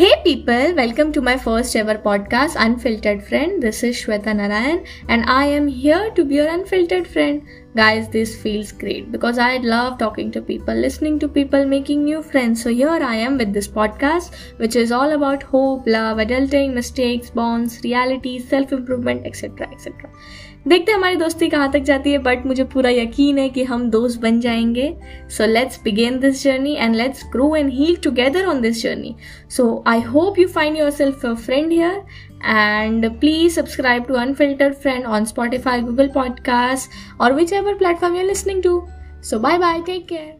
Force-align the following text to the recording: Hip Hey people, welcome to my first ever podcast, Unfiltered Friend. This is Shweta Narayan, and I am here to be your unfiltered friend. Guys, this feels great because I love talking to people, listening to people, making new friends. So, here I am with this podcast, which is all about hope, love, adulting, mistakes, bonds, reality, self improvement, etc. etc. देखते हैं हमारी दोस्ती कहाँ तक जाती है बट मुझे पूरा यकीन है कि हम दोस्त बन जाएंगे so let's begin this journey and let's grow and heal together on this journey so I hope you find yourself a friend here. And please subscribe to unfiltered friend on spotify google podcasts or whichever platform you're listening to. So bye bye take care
Hip 0.00 0.19
Hey 0.19 0.19
people, 0.25 0.75
welcome 0.75 1.13
to 1.13 1.21
my 1.21 1.37
first 1.37 1.73
ever 1.73 1.93
podcast, 1.97 2.57
Unfiltered 2.59 3.23
Friend. 3.25 3.63
This 3.63 3.81
is 3.81 3.95
Shweta 3.95 4.35
Narayan, 4.35 4.83
and 5.07 5.23
I 5.25 5.45
am 5.45 5.69
here 5.69 6.11
to 6.15 6.25
be 6.25 6.35
your 6.35 6.49
unfiltered 6.49 7.07
friend. 7.07 7.47
Guys, 7.77 8.09
this 8.09 8.35
feels 8.41 8.73
great 8.73 9.09
because 9.09 9.37
I 9.37 9.55
love 9.59 9.97
talking 9.97 10.31
to 10.31 10.41
people, 10.41 10.75
listening 10.75 11.17
to 11.19 11.29
people, 11.29 11.65
making 11.65 12.03
new 12.03 12.21
friends. 12.21 12.61
So, 12.61 12.71
here 12.71 12.89
I 12.89 13.15
am 13.15 13.37
with 13.37 13.53
this 13.53 13.69
podcast, 13.69 14.35
which 14.57 14.75
is 14.75 14.91
all 14.91 15.13
about 15.13 15.43
hope, 15.43 15.87
love, 15.87 16.17
adulting, 16.17 16.73
mistakes, 16.73 17.29
bonds, 17.29 17.79
reality, 17.85 18.39
self 18.39 18.73
improvement, 18.73 19.25
etc. 19.25 19.71
etc. 19.71 20.11
देखते 20.67 20.91
हैं 20.91 20.97
हमारी 20.97 21.15
दोस्ती 21.15 21.47
कहाँ 21.49 21.71
तक 21.71 21.79
जाती 21.87 22.11
है 22.11 22.17
बट 22.17 22.45
मुझे 22.45 22.63
पूरा 22.63 22.89
यकीन 22.89 23.37
है 23.37 23.49
कि 23.49 23.63
हम 23.63 23.89
दोस्त 23.89 24.19
बन 24.21 24.39
जाएंगे 24.41 24.87
so 25.37 25.45
let's 25.45 25.79
begin 25.83 26.19
this 26.19 26.43
journey 26.43 26.73
and 26.75 26.95
let's 26.95 27.23
grow 27.31 27.55
and 27.55 27.69
heal 27.73 27.95
together 28.03 28.45
on 28.45 28.61
this 28.61 28.81
journey 28.83 29.15
so 29.57 29.83
I 29.87 30.01
hope 30.12 30.38
you 30.38 30.48
find 30.48 30.76
yourself 30.76 31.24
a 31.24 31.36
friend 31.36 31.72
here. 31.72 32.04
And 32.42 33.08
please 33.20 33.54
subscribe 33.54 34.06
to 34.08 34.14
unfiltered 34.26 34.76
friend 34.84 35.06
on 35.06 35.26
spotify 35.32 35.78
google 35.88 36.08
podcasts 36.08 36.88
or 37.18 37.34
whichever 37.34 37.74
platform 37.76 38.14
you're 38.14 38.30
listening 38.34 38.62
to. 38.68 38.76
So 39.20 39.38
bye 39.38 39.58
bye 39.58 39.80
take 39.80 40.08
care 40.08 40.36